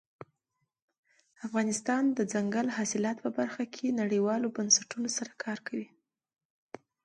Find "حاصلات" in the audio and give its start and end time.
2.77-3.17